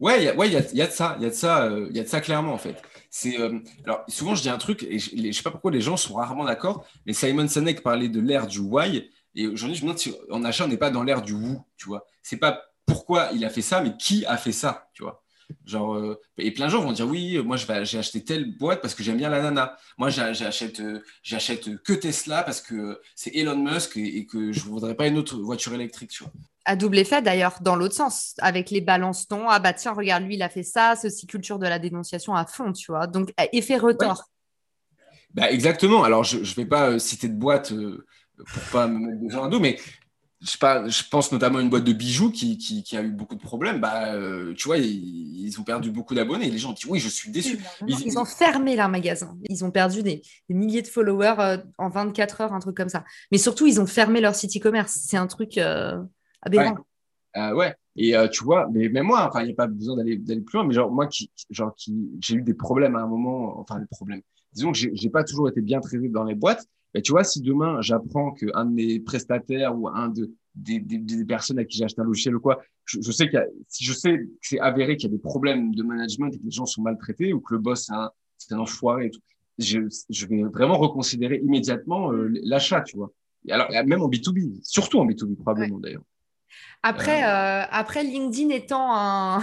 [0.00, 1.88] Ouais, il ouais, y, a, y, a de ça, il y a de ça, euh,
[1.92, 2.82] y a de ça clairement en fait.
[3.10, 5.80] C'est euh, alors souvent je dis un truc et je, ne sais pas pourquoi les
[5.80, 9.82] gens sont rarement d'accord, mais Simon Sinek parlait de l'ère du why et aujourd'hui je
[9.82, 12.04] me demande si en achat on n'est pas dans l'ère du who, tu vois.
[12.22, 15.23] C'est pas pourquoi il a fait ça, mais qui a fait ça, tu vois.
[15.64, 18.94] Genre, euh, et plein de gens vont dire oui, moi j'ai acheté telle boîte parce
[18.94, 19.76] que j'aime bien la nana.
[19.98, 24.70] Moi j'achète euh, j'achète que Tesla parce que c'est Elon Musk et, que je ne
[24.70, 26.10] voudrais pas une autre voiture électrique.
[26.10, 26.32] Tu vois.
[26.64, 29.48] À double effet d'ailleurs, dans l'autre sens, avec les balance-tons.
[29.48, 32.44] Ah bah tiens, regarde, lui il a fait ça, aussi culture de la dénonciation à
[32.46, 33.06] fond, tu vois.
[33.06, 34.24] Donc effet retort.
[35.32, 36.04] Bah, exactement.
[36.04, 37.72] Alors je ne vais pas citer de boîte
[38.36, 39.78] pour pas me mettre des gens à dos, mais
[40.44, 43.34] je, pas, je pense notamment à une boîte de bijoux qui, qui, a eu beaucoup
[43.34, 43.80] de problèmes.
[43.80, 46.50] Bah, euh, tu vois, ils, ont perdu beaucoup d'abonnés.
[46.50, 47.58] Les gens disent oui, je suis déçu.
[47.86, 49.36] ils, ont fermé leur magasin.
[49.48, 53.04] Ils ont perdu des, milliers de followers euh, en 24 heures, un truc comme ça.
[53.32, 54.98] Mais surtout, ils ont fermé leur site e-commerce.
[55.06, 56.02] C'est un truc euh,
[56.42, 56.76] aberrant.
[57.34, 57.74] Ouais.
[57.96, 60.64] Et tu vois, mais même moi, enfin, il n'y a pas besoin d'aller plus loin.
[60.66, 63.58] Mais genre moi, qui, genre qui, j'ai eu des problèmes à un moment.
[63.60, 64.20] Enfin, des problèmes.
[64.52, 66.66] Disons que j'ai pas toujours été bien traité dans les boîtes.
[67.02, 71.58] Tu vois, si demain j'apprends qu'un de mes prestataires ou un de, des, des, personnes
[71.58, 73.84] à qui j'ai acheté un logiciel ou quoi, je, je sais qu'il y a, si
[73.84, 76.50] je sais que c'est avéré qu'il y a des problèmes de management et que les
[76.50, 77.90] gens sont maltraités ou que le boss
[78.38, 79.20] c'est un, enfoiré et tout,
[79.58, 79.80] je,
[80.10, 83.10] je, vais vraiment reconsidérer immédiatement euh, l'achat, tu vois.
[83.46, 86.02] Et alors, même en B2B, surtout en B2B probablement d'ailleurs.
[86.82, 89.42] Après, euh, euh, après, LinkedIn étant un,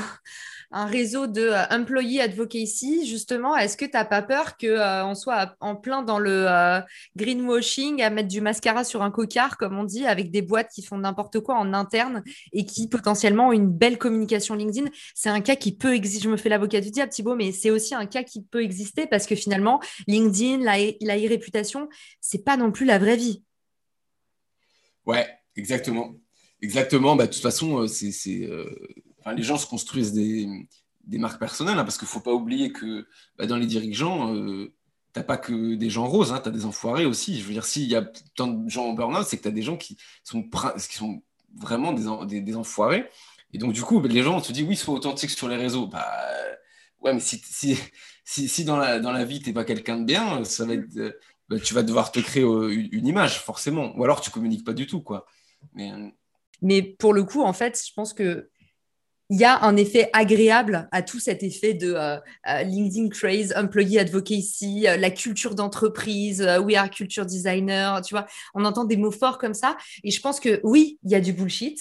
[0.72, 5.14] un réseau de euh, employee advocacy, justement, est-ce que tu n'as pas peur qu'on euh,
[5.14, 6.80] soit en plein dans le euh,
[7.18, 10.82] greenwashing, à mettre du mascara sur un cocard, comme on dit, avec des boîtes qui
[10.82, 14.90] font n'importe quoi en interne et qui potentiellement ont une belle communication LinkedIn?
[15.14, 17.70] C'est un cas qui peut exister, je me fais l'avocat du diable, Thibaut, mais c'est
[17.70, 20.78] aussi un cas qui peut exister parce que finalement, LinkedIn, la,
[21.18, 21.90] e-réputation,
[22.22, 23.44] c'est pas non plus la vraie vie.
[25.06, 26.16] Ouais, exactement.
[26.62, 27.16] Exactement.
[27.16, 28.12] Bah, de toute façon, c'est
[29.36, 30.48] les gens se construisent des,
[31.20, 33.08] marques personnelles, hein, parce qu'il ne faut pas oublier que
[33.38, 34.74] bah, dans les dirigeants, euh,
[35.14, 37.40] tu n'as pas que des gens roses, hein, tu as des enfoirés aussi.
[37.40, 38.04] Je veux dire, s'il y a
[38.36, 41.22] tant de gens en burn-out, c'est que tu as des gens qui sont,
[41.56, 43.10] vraiment des, des, enfoirés.
[43.54, 45.88] Et donc, du coup, bah, les gens se disent, oui, sois authentique sur les réseaux.
[45.88, 46.08] Bah,
[47.02, 50.06] ouais, mais si, si, si, dans, la, dans la vie, tu n'es pas quelqu'un de
[50.06, 51.12] bien, ça va être, euh,
[51.50, 53.94] bah, tu vas devoir te créer euh, une, image, forcément.
[53.98, 55.26] Ou alors, tu communiques pas du tout, quoi.
[55.74, 55.92] Mais,
[56.62, 58.50] mais pour le coup, en fait, je pense que
[59.32, 62.18] il y a un effet agréable à tout cet effet de euh,
[62.50, 68.26] euh, LinkedIn craze, employee advocacy, euh, la culture d'entreprise, we are culture designer, tu vois,
[68.54, 69.78] on entend des mots forts comme ça.
[70.04, 71.80] Et je pense que oui, il y a du bullshit,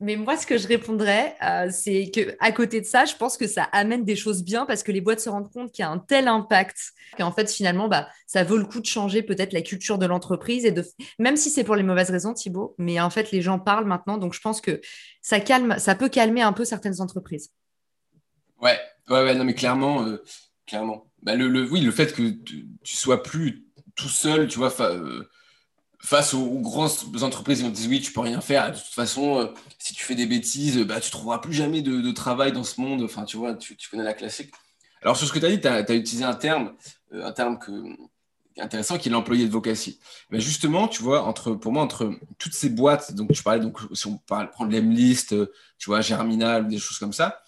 [0.00, 3.36] mais moi, ce que je répondrais, euh, c'est que à côté de ça, je pense
[3.36, 5.86] que ça amène des choses bien parce que les boîtes se rendent compte qu'il y
[5.86, 9.52] a un tel impact qu'en fait, finalement, bah, ça vaut le coup de changer peut-être
[9.52, 10.84] la culture de l'entreprise et de,
[11.18, 14.18] même si c'est pour les mauvaises raisons, Thibaut, mais en fait, les gens parlent maintenant,
[14.18, 14.80] donc je pense que
[15.20, 17.52] ça calme, ça peut calmer un peu certaines entreprises.
[18.60, 20.22] Ouais, ouais, ouais non, mais clairement, euh,
[20.66, 21.10] clairement.
[21.22, 23.64] Bah, le, oui, le fait que tu, tu sois plus
[23.96, 25.24] tout seul, tu vois, euh,
[26.00, 26.90] face aux, grandes
[27.22, 28.72] entreprises qui vont dire oui, tu peux rien faire.
[28.72, 29.46] De toute façon, euh,
[29.78, 33.02] si tu fais des bêtises, bah, tu trouveras plus jamais de, travail dans ce monde.
[33.02, 34.52] Enfin, tu vois, tu, connais la classique.
[35.02, 36.74] Alors, sur ce que tu as dit, tu as, utilisé un terme,
[37.12, 37.58] euh, un terme
[38.58, 40.00] intéressant qui est l'employé de vocatie.
[40.30, 43.78] Mais justement, tu vois, entre, pour moi, entre toutes ces boîtes, donc tu parlais, donc,
[43.92, 45.34] si on parle, prendre l'Emlist,
[45.78, 47.42] tu vois, Germinal, des choses comme ça.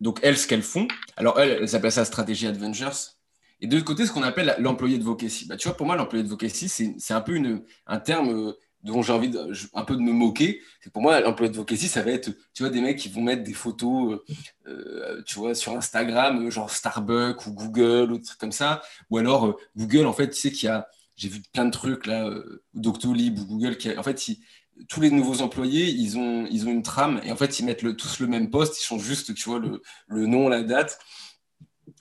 [0.00, 3.14] Donc, elles, ce qu'elles font, alors elles, elles appellent ça stratégie Adventures.
[3.62, 5.46] Et de l'autre côté, ce qu'on appelle l'employé de vocatie.
[5.46, 8.52] Bah, tu vois, pour moi, l'employé de vocatie, c'est un peu une, un terme euh,
[8.82, 10.60] dont j'ai envie de, un peu de me moquer.
[10.92, 13.44] Pour moi, l'employé de vocatie, ça va être, tu vois, des mecs qui vont mettre
[13.44, 14.34] des photos, euh,
[14.66, 18.82] euh, tu vois, sur Instagram, genre Starbucks ou Google ou des trucs comme ça.
[19.10, 22.06] Ou alors, Google, en fait, tu sais qu'il y a, j'ai vu plein de trucs
[22.06, 22.28] là,
[22.74, 24.20] Doctolib ou Google, qui en fait,
[24.88, 27.96] tous les nouveaux employés, ils ont, ils ont une trame et en fait, ils mettent
[27.96, 30.98] tous le même poste, ils changent juste, tu vois, le, le nom, la date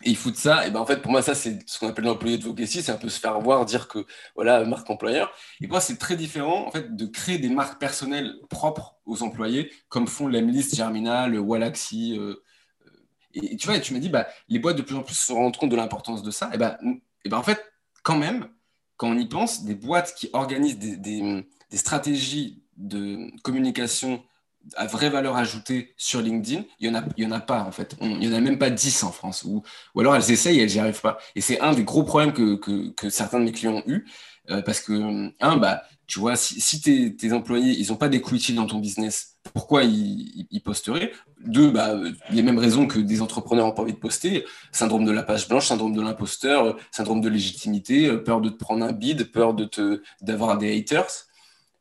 [0.04, 2.06] et ils foutent ça, et ben en fait, pour moi, ça, c'est ce qu'on appelle
[2.06, 5.32] l'employé de vocatie, c'est un peu se faire voir, dire que, voilà, marque employeur.
[5.60, 9.72] Et moi, c'est très différent, en fait, de créer des marques personnelles propres aux employés,
[9.90, 12.18] comme font l'Emlist, Germinal, Wallaxy.
[12.18, 12.36] Euh,
[12.88, 12.92] euh,
[13.34, 15.58] et, tu vois, tu m'as dit, bah, les boîtes de plus en plus se rendent
[15.58, 16.50] compte de l'importance de ça.
[16.54, 16.78] Et ben,
[17.26, 17.60] et ben, en fait,
[18.04, 18.50] quand même,
[18.98, 24.24] quand on y pense, des boîtes qui organisent des, des stratégies de communication
[24.76, 27.96] à vraie valeur ajoutée sur LinkedIn, il n'y en, a, en a pas en fait.
[28.02, 29.44] il n'y en a même pas 10 en France.
[29.44, 29.64] Ou,
[30.00, 31.18] alors elles essayent et elles n'y arrivent pas.
[31.36, 34.06] Et c'est un des gros problèmes que, que, certains de mes clients ont eu.
[34.50, 38.38] Euh, parce que, un, bah, tu vois, si, tes, employés, ils n'ont pas des coûts
[38.54, 41.12] dans ton business, pourquoi ils, posteraient?
[41.46, 41.96] Deux, bah,
[42.32, 44.46] les mêmes raisons que des entrepreneurs n'ont pas envie de poster.
[44.72, 48.84] Syndrome de la page blanche, syndrome de l'imposteur, syndrome de légitimité, peur de te prendre
[48.84, 49.56] un bid, peur
[50.22, 51.28] d'avoir des haters.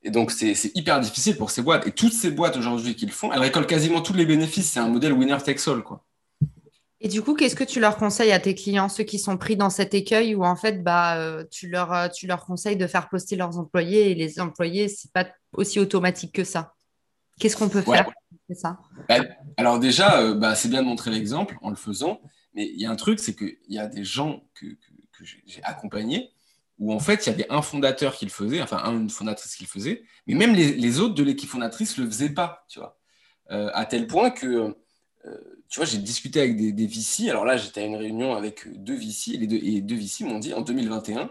[0.02, 1.86] Et donc, c'est hyper difficile pour ces boîtes.
[1.86, 4.70] Et toutes ces boîtes aujourd'hui qu'ils font, elles récoltent quasiment tous les bénéfices.
[4.70, 5.82] C'est un modèle winner takes all.
[5.82, 6.04] Quoi.
[7.02, 9.56] Et du coup, qu'est-ce que tu leur conseilles à tes clients, ceux qui sont pris
[9.56, 12.86] dans cet écueil où en fait, bah, euh, tu, leur, euh, tu leur conseilles de
[12.86, 16.74] faire poster leurs employés et les employés, c'est pas aussi automatique que ça?
[17.38, 18.10] Qu'est-ce qu'on peut faire
[18.48, 18.78] C'est ça?
[19.08, 19.20] Bah,
[19.56, 22.20] alors déjà, euh, bah, c'est bien de montrer l'exemple en le faisant,
[22.54, 24.66] mais il y a un truc, c'est qu'il y a des gens que,
[25.46, 26.30] j'ai accompagnés
[26.80, 29.64] où en fait, il y avait un fondateur qui le faisait, enfin une fondatrice qui
[29.64, 32.98] le faisait, mais même les, autres de l'équipe fondatrice ne le faisaient pas, tu vois.
[33.50, 34.74] Euh, à tel point que,
[35.26, 37.28] euh, tu vois, j'ai discuté avec des, des VC.
[37.28, 40.38] Alors là, j'étais à une réunion avec deux VC et les deux, et VC m'ont
[40.38, 41.30] dit en 2021,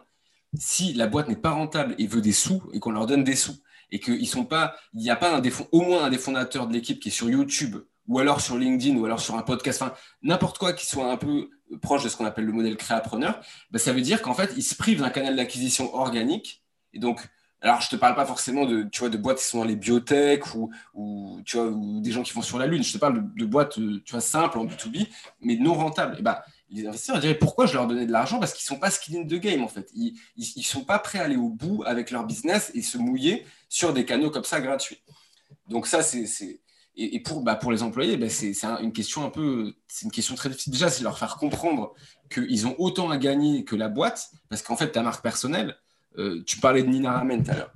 [0.57, 3.35] si la boîte n'est pas rentable et veut des sous et qu'on leur donne des
[3.35, 3.57] sous
[3.91, 7.11] et qu'il n'y a pas un au moins un des fondateurs de l'équipe qui est
[7.11, 10.85] sur YouTube ou alors sur LinkedIn ou alors sur un podcast, enfin n'importe quoi qui
[10.85, 13.39] soit un peu proche de ce qu'on appelle le modèle créapreneur,
[13.71, 16.63] bah, ça veut dire qu'en fait, ils se privent d'un canal d'acquisition organique.
[16.93, 17.21] Et donc,
[17.61, 19.75] alors je te parle pas forcément de, tu vois, de boîtes qui sont dans les
[19.75, 22.83] biotech ou, ou, tu vois, ou des gens qui vont sur la Lune.
[22.83, 25.07] Je te parle de, boîtes tu vois, simples en B2B,
[25.41, 26.17] mais non rentables.
[26.19, 28.39] Et bah, les investisseurs diraient pourquoi je leur donnais de l'argent?
[28.39, 29.89] Parce qu'ils ne sont pas skin in the game en fait.
[29.93, 33.45] Ils ne sont pas prêts à aller au bout avec leur business et se mouiller
[33.67, 35.01] sur des canaux comme ça gratuits.
[35.67, 36.61] Donc ça, c'est...
[37.01, 39.73] Et, pour, bah, pour les employés, bah, c'est une question un peu...
[39.87, 40.73] C'est une question très difficile.
[40.73, 41.93] Déjà, c'est leur faire comprendre
[42.29, 45.77] qu'ils ont autant à gagner que la boîte, parce qu'en fait, ta marque personnelle,
[46.17, 47.73] euh, tu parlais de Nina Ramen tout à l'heure.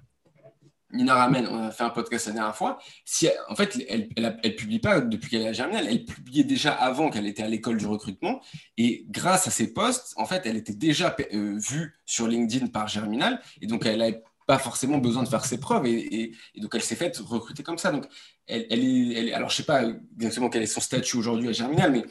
[0.92, 2.80] Nina Ramen, on a fait un podcast la dernière fois.
[3.04, 5.88] Si en fait, elle ne publie pas depuis qu'elle est à Germinal.
[5.90, 8.42] Elle publiait déjà avant qu'elle était à l'école du recrutement.
[8.78, 12.88] Et grâce à ses posts, en fait, elle était déjà euh, vue sur LinkedIn par
[12.88, 13.42] Germinal.
[13.62, 15.86] Et donc, elle n'avait pas forcément besoin de faire ses preuves.
[15.86, 17.92] Et, donc, elle s'est faite recruter comme ça.
[17.92, 18.06] Donc,
[18.48, 19.84] elle, alors, je ne sais pas
[20.18, 22.04] exactement quel est son statut aujourd'hui à Germinal, mais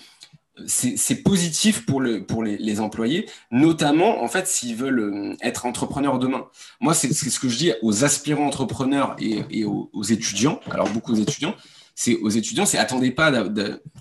[0.66, 6.18] c'est positif pour, le, pour les, employés, notamment en fait s'ils veulent euh, être entrepreneurs
[6.18, 6.46] demain.
[6.80, 10.60] Moi, c'est ce que je dis aux aspirants entrepreneurs et, aux, étudiants.
[10.70, 11.54] Alors beaucoup d'étudiants,
[11.94, 13.30] c'est aux étudiants, c'est attendez pas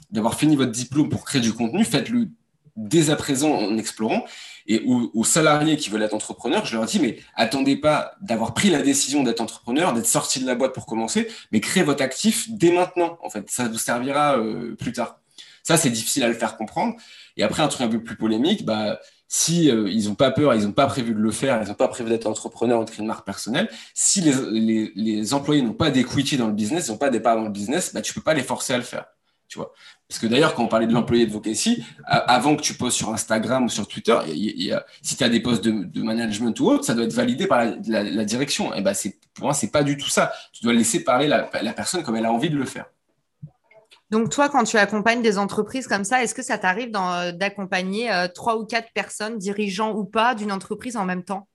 [0.10, 2.30] d'avoir fini votre diplôme pour créer du contenu, faites-le
[2.76, 4.26] dès à présent en explorant.
[4.72, 8.70] Et aux, salariés qui veulent être entrepreneurs, je leur dis mais attendez pas d'avoir pris
[8.70, 12.50] la décision d'être entrepreneur, d'être sorti de la boîte pour commencer, mais créez votre actif
[12.50, 13.18] dès maintenant.
[13.22, 15.20] En fait, ça vous servira euh, plus tard.
[15.64, 16.96] Ça, c'est difficile à le faire comprendre.
[17.36, 20.56] Et après, un truc un peu plus polémique, bah, si euh, ils n'ont pas peur,
[20.56, 22.92] ils n'ont pas prévu de le faire, ils n'ont pas prévu d'être entrepreneur ou de
[22.98, 26.98] une marque personnelle, si les, les, employés n'ont pas d'equity dans le business, ils n'ont
[26.98, 29.04] pas des parts dans le business, bah, tu peux pas les forcer à le faire.
[29.50, 29.74] Tu vois
[30.12, 33.14] Parce que d'ailleurs, quand on parlait de l'employé de Vocacy, avant que tu postes sur
[33.14, 34.18] Instagram ou sur Twitter,
[35.02, 38.26] si tu as des postes de, management ou autre, ça doit être validé par la,
[38.26, 38.74] direction.
[38.74, 38.92] Et bah,
[39.34, 40.34] pour moi, c'est pas du tout ça.
[40.52, 42.88] Tu dois laisser parler la personne comme elle a envie de le faire.
[44.12, 48.12] Donc, toi, quand tu accompagnes des entreprises comme ça, est-ce que ça t'arrive euh, d'accompagner
[48.12, 51.48] euh, trois ou quatre personnes, dirigeants ou pas, d'une entreprise en même temps?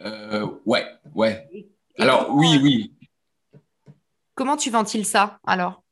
[0.00, 1.48] Euh, Ouais, ouais.
[1.98, 2.94] alors, oui, oui.
[4.36, 5.83] Comment tu ventiles ça alors?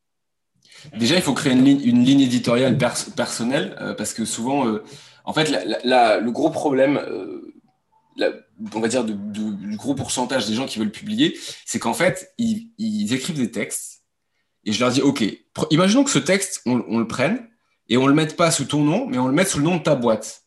[0.96, 2.76] Déjà, il faut créer une ligne, éditoriale
[3.16, 4.78] personnelle parce que souvent,
[5.24, 5.50] en fait,
[5.84, 7.00] le gros problème,
[8.74, 13.12] on va dire, du gros pourcentage des gens qui veulent publier, c'est qu'en fait, ils
[13.12, 14.02] écrivent des textes
[14.64, 15.24] et je leur dis, OK,
[15.70, 17.48] imaginons que ce texte, on, le prenne
[17.88, 19.64] et on ne le mette pas sous ton nom, mais on le mette sous le
[19.64, 20.44] nom de ta boîte.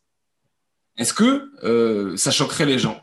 [0.98, 3.02] Est-ce que euh, ça choquerait les gens?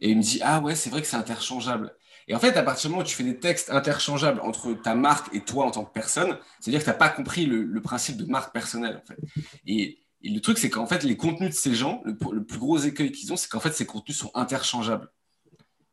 [0.00, 1.94] Et il me dit, ah ouais, c'est vrai que c'est interchangeable.
[2.28, 4.94] Et en fait, à partir du moment où tu fais des textes interchangeables entre ta
[4.94, 8.16] marque et toi en tant que personne, c'est-à-dire que tu n'as pas compris le, principe
[8.16, 9.02] de marque personnelle.
[9.02, 9.42] En fait.
[9.66, 13.10] et, le truc, c'est qu'en fait, les contenus de ces gens, le, plus gros écueil
[13.10, 15.08] qu'ils ont, c'est qu'en fait, ces contenus sont interchangeables.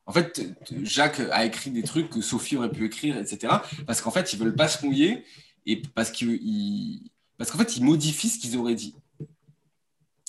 [0.05, 0.41] En fait,
[0.83, 3.53] Jacques a écrit des trucs que Sophie aurait pu écrire, etc.
[3.85, 5.23] Parce qu'en fait, ils veulent pas se mouiller
[5.65, 8.95] et parce qu'ils, parce qu'en fait, ils modifient ce qu'ils auraient dit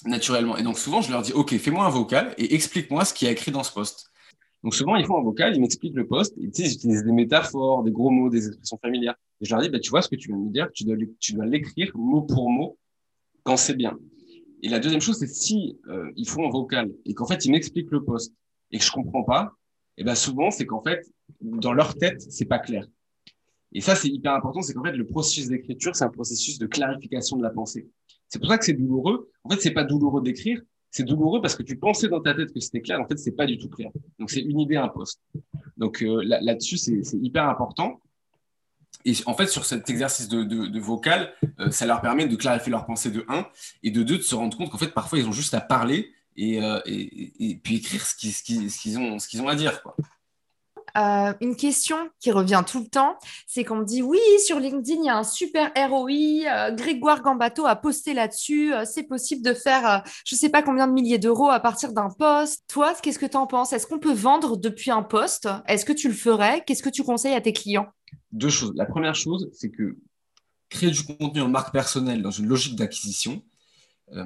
[0.04, 0.56] naturellement.
[0.56, 3.28] Et donc souvent, je leur dis, ok, fais-moi un vocal et explique-moi ce qu'il y
[3.28, 4.10] a écrit dans ce poste.
[4.64, 7.84] Donc souvent, ils font un vocal, ils m'expliquent le poste, et ils utilisent des métaphores,
[7.84, 9.14] des gros mots, des expressions familières.
[9.40, 10.84] Et je leur dis, bah, tu vois ce que tu viens de me dire, tu
[10.84, 12.78] dois, l'écrire mot pour mot
[13.44, 13.98] quand c'est bien.
[14.62, 17.52] Et la deuxième chose, c'est si euh, ils font un vocal et qu'en fait, ils
[17.52, 18.34] m'expliquent le poste
[18.72, 19.52] et que je comprends pas,
[19.96, 21.06] et ben souvent, c'est qu'en fait,
[21.40, 22.86] dans leur tête, c'est pas clair.
[23.72, 26.66] Et ça, c'est hyper important, c'est qu'en fait, le processus d'écriture, c'est un processus de
[26.66, 27.88] clarification de la pensée.
[28.28, 29.30] C'est pour ça que c'est douloureux.
[29.44, 32.52] En fait, c'est pas douloureux d'écrire, c'est douloureux parce que tu pensais dans ta tête
[32.52, 33.90] que c'était clair, en fait, c'est pas du tout clair.
[34.18, 34.92] Donc, c'est une idée, un.
[35.76, 38.00] Donc, euh, là-dessus, c'est hyper important.
[39.04, 42.84] Et en fait, sur cet exercice de, vocal, euh, ça leur permet de clarifier leur
[42.86, 43.46] pensée de 1
[43.82, 46.12] et de 2 de se rendre compte qu'en fait, parfois, ils ont juste à parler
[46.38, 49.82] euh, et, et, puis écrire ce qu'ils, ont, ont à dire.
[49.82, 49.96] Quoi.
[50.98, 55.00] Euh, une question qui revient tout le temps, c'est qu'on me dit oui, sur LinkedIn,
[55.00, 59.54] il y a un super ROI, euh, Grégoire Gambato a posté là-dessus, c'est possible de
[59.54, 62.64] faire je ne sais pas combien de milliers d'euros à partir d'un poste.
[62.68, 63.72] Toi, qu'est-ce que tu en penses?
[63.72, 65.48] Est-ce qu'on peut vendre depuis un poste?
[65.66, 66.62] Est-ce que tu le ferais?
[66.66, 67.88] Qu'est-ce que tu conseilles à tes clients?
[68.32, 68.72] Deux choses.
[68.74, 69.96] La première chose, c'est que
[70.68, 73.42] créer du contenu en marque personnelle dans une logique d'acquisition,
[74.14, 74.24] euh,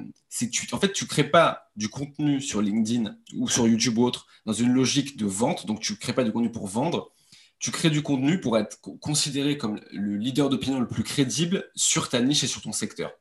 [0.51, 4.27] tu, en fait, tu crées pas du contenu sur LinkedIn ou sur YouTube ou autre
[4.47, 7.13] dans une logique de vente, donc tu crées pas du contenu pour vendre,
[7.59, 12.09] tu crées du contenu pour être considéré comme le leader d'opinion le plus crédible sur
[12.09, 13.13] ta niche et sur ton secteur.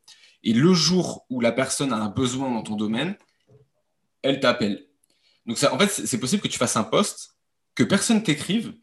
[0.44, 3.16] Et le jour où la personne a un besoin dans ton domaine,
[4.24, 4.88] elle t'appelle.
[5.46, 7.36] Donc ça, en fait, c'est possible que tu fasses un post,
[7.76, 8.74] que personne t'écrive,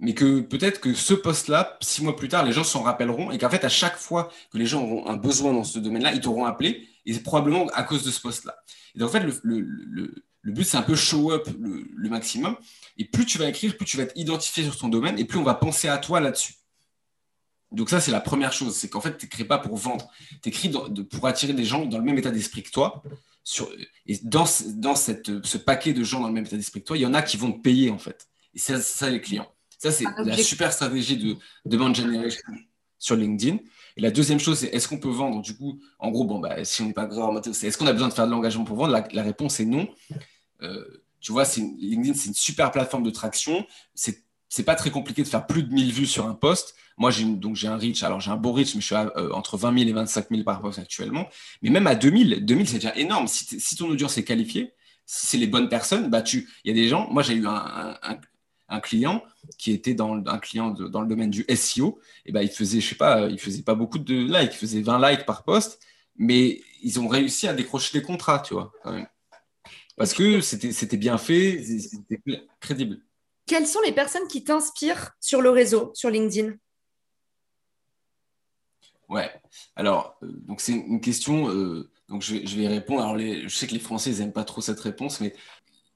[0.00, 3.38] mais que peut-être que ce poste-là, six mois plus tard, les gens s'en rappelleront et
[3.38, 6.20] qu'en fait, à chaque fois que les gens auront un besoin dans ce domaine-là, ils
[6.20, 8.56] t'auront appelé et probablement à cause de ce poste-là.
[8.94, 12.56] Et donc, en fait, le, le, le, but, c'est un peu show up le, maximum.
[12.98, 15.38] Et plus tu vas écrire, plus tu vas être identifié sur ton domaine et plus
[15.38, 16.54] on va penser à toi là-dessus.
[17.72, 20.08] Donc ça, c'est la première chose, c'est qu'en fait, tu n'écris pas pour vendre,
[20.42, 20.70] tu écris
[21.10, 23.02] pour attirer des gens dans le même état d'esprit que toi.
[23.42, 23.68] Sur,
[24.06, 26.96] et dans, dans cette, ce paquet de gens dans le même état d'esprit que toi,
[26.96, 28.28] il y en a qui vont te payer, en fait.
[28.54, 29.53] Et c'est ça, les clients.
[29.84, 32.42] Ça, c'est la super stratégie de demand generation
[32.98, 33.58] sur LinkedIn.
[33.98, 36.64] Et la deuxième chose, c'est est-ce qu'on peut vendre Du coup, en gros, bon, bah,
[36.64, 38.78] si on n'est pas grand, c'est est-ce qu'on a besoin de faire de l'engagement pour
[38.78, 38.98] vendre?
[39.12, 39.86] La, réponse est non.
[40.62, 40.82] Euh,
[41.20, 43.66] tu vois, LinkedIn, c'est une super plateforme de traction.
[43.94, 46.76] C'est c'est pas très compliqué de faire plus de 1000 vues sur un post.
[46.96, 48.02] Moi, j'ai donc j'ai un reach.
[48.04, 50.44] Alors, j'ai un beau reach, mais je suis euh, entre 20 000 et 25 000
[50.44, 51.28] par post actuellement.
[51.60, 53.26] Mais même à 2000, 2000, c'est déjà énorme.
[53.28, 54.72] Si, si, ton audience est qualifiée,
[55.04, 57.10] si c'est les bonnes personnes, bah tu, il y a des gens.
[57.10, 58.16] Moi, j'ai eu un, un,
[58.80, 59.22] client
[59.58, 61.98] qui était dans un client dans le domaine du SEO.
[62.26, 64.52] Et ben, il faisait, je sais pas, il faisait pas beaucoup de likes.
[64.52, 65.80] Il faisait 20 likes par post,
[66.16, 68.72] mais ils ont réussi à décrocher des contrats, tu vois,
[69.96, 72.22] Parce que c'était bien fait, c'était
[72.60, 73.00] crédible.
[73.46, 76.54] Quelles sont les personnes qui t'inspirent sur le réseau, sur LinkedIn?
[79.10, 79.30] Ouais,
[79.76, 83.02] alors, euh, donc c'est une question, euh, donc je vais, je vais, répondre.
[83.02, 85.34] Alors, je sais que les Français n'aiment pas trop cette réponse, mais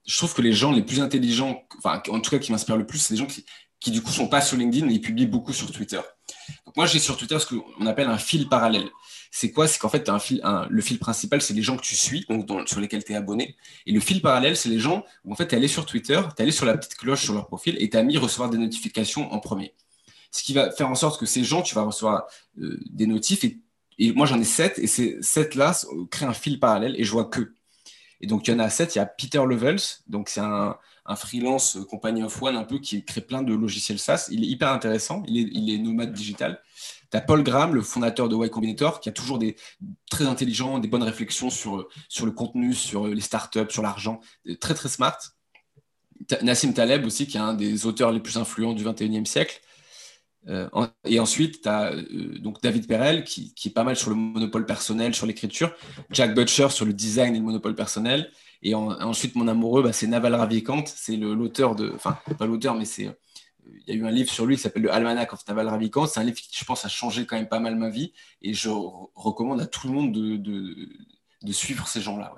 [0.09, 2.97] je trouve que les gens les plus intelligents, en tout cas qui m'inspirent le plus,
[2.97, 3.27] c'est les gens
[3.79, 6.01] qui, du coup, sont pas sur LinkedIn, ils publient beaucoup sur Twitter.
[6.75, 8.89] Moi, j'ai sur Twitter ce qu'on appelle un fil parallèle.
[9.29, 9.67] C'est quoi?
[9.67, 12.25] C'est qu'en fait, as un fil, le fil principal, c'est les gens que tu suis,
[12.65, 13.55] sur lesquels tu es abonné.
[13.85, 16.19] Et le fil parallèle, c'est les gens où en fait, tu es allé sur Twitter,
[16.35, 18.49] tu es allé sur la petite cloche sur leur profil et tu as mis recevoir
[18.49, 19.75] des notifications en premier.
[20.31, 22.25] Ce qui va faire en sorte que ces gens, tu vas recevoir
[22.59, 23.43] euh, des notifs.
[23.43, 23.59] Et,
[23.99, 24.79] et moi, j'en ai sept.
[24.79, 27.53] Et ces sept-là créent un fil parallèle et je vois que.
[28.21, 28.95] Et donc, il y en a sept.
[28.95, 29.79] Il y a Peter Levels.
[30.07, 30.77] Donc, c'est un,
[31.15, 34.27] freelance euh, compagnie of one un peu qui crée plein de logiciels SaaS.
[34.31, 35.23] Il est hyper intéressant.
[35.27, 36.61] Il est, nomade digital.
[37.11, 39.55] Tu as Paul Graham, le fondateur de Y Combinator, qui a toujours des
[40.11, 41.87] très intelligents, des bonnes réflexions sur,
[42.23, 44.19] le contenu, sur les startups, sur l'argent.
[44.59, 45.17] Très, très smart.
[46.43, 49.61] Nassim Taleb aussi, qui est un des auteurs les plus influents du 21e siècle.
[50.47, 50.67] Euh,
[51.05, 54.65] et ensuite, tu as euh, donc David Perel, qui, est pas mal sur le monopole
[54.65, 55.71] personnel, sur l'écriture.
[56.11, 58.31] Jack Butcher sur le design et le monopole personnel.
[58.61, 60.83] Et ensuite, mon amoureux, bah, c'est Naval Ravikant.
[60.85, 61.91] C'est l'auteur de.
[61.95, 63.09] Enfin, pas l'auteur, mais c'est
[63.87, 66.07] il y a eu un livre sur lui qui s'appelle Le Almanac of Naval Ravikant.
[66.07, 68.13] C'est un livre qui, je pense, a changé quand même pas mal ma vie.
[68.41, 72.33] Et je recommande à tout le monde de, de, suivre ces gens-là.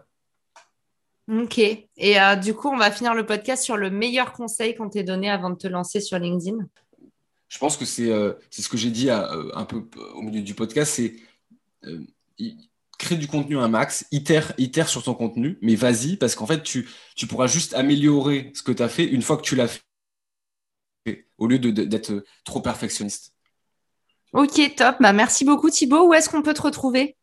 [1.32, 1.60] Ok.
[1.60, 5.04] Et euh, du coup, on va finir le podcast sur le meilleur conseil qu'on t'ait
[5.04, 6.58] donné avant de te lancer sur LinkedIn?
[7.52, 9.86] Je pense que c'est euh, ce que j'ai dit euh, un peu
[10.16, 10.94] au milieu du podcast.
[10.94, 11.18] C'est
[12.98, 16.64] crée du contenu un max, itère, itère sur ton contenu, mais vas-y, parce qu'en fait,
[16.64, 19.68] tu, tu pourras juste améliorer ce que tu as fait une fois que tu l'as
[19.68, 19.82] fait
[21.38, 23.34] au lieu d'être trop perfectionniste.
[24.32, 24.96] Ok, top.
[25.02, 26.08] Bah, merci beaucoup Thibaut.
[26.08, 27.18] Où est-ce qu'on peut te retrouver?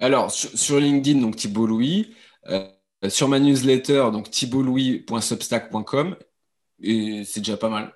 [0.00, 2.14] Alors, sur, LinkedIn, donc Thibaut Louis.
[2.48, 2.68] Euh,
[3.08, 6.16] sur ma newsletter, donc thibautlouis.substack.com.
[6.82, 7.95] Et c'est déjà pas mal.